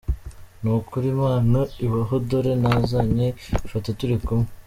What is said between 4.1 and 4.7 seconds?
kumwe.